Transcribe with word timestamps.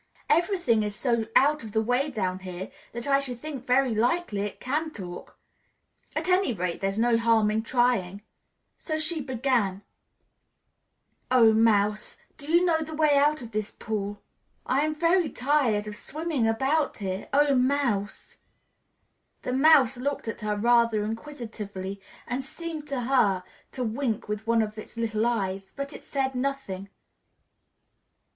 Everything 0.31 0.81
is 0.81 0.95
so 0.95 1.27
out 1.35 1.61
of 1.63 1.73
the 1.73 1.79
way 1.83 2.09
down 2.09 2.39
here 2.39 2.71
that 2.91 3.05
I 3.05 3.19
should 3.19 3.37
think 3.39 3.67
very 3.67 3.93
likely 3.93 4.41
it 4.41 4.59
can 4.59 4.89
talk; 4.89 5.37
at 6.15 6.27
any 6.27 6.53
rate, 6.53 6.81
there's 6.81 6.97
no 6.97 7.19
harm 7.19 7.51
in 7.51 7.61
trying." 7.61 8.23
So 8.79 8.97
she 8.97 9.21
began, 9.21 9.83
"O 11.29 11.53
Mouse, 11.53 12.17
do 12.35 12.51
you 12.51 12.65
know 12.65 12.79
the 12.81 12.95
way 12.95 13.15
out 13.15 13.43
of 13.43 13.51
this 13.51 13.69
pool? 13.69 14.23
I 14.65 14.83
am 14.85 14.95
very 14.95 15.29
tired 15.29 15.85
of 15.85 15.95
swimming 15.95 16.47
about 16.47 16.97
here, 16.97 17.29
O 17.31 17.53
Mouse!" 17.53 18.37
The 19.43 19.53
Mouse 19.53 19.97
looked 19.97 20.27
at 20.27 20.41
her 20.41 20.55
rather 20.57 21.03
inquisitively 21.03 22.01
and 22.25 22.43
seemed 22.43 22.87
to 22.87 23.01
her 23.01 23.43
to 23.73 23.83
wink 23.83 24.27
with 24.27 24.47
one 24.47 24.63
of 24.63 24.79
its 24.79 24.97
little 24.97 25.27
eyes, 25.27 25.71
but 25.75 25.93
it 25.93 26.03
said 26.03 26.33
nothing. 26.33 26.89